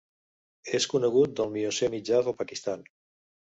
És 0.77 0.87
conegut 0.93 1.35
del 1.41 1.53
Miocè 1.59 1.91
mitjà 1.97 2.25
del 2.29 2.37
Pakistan. 2.43 2.85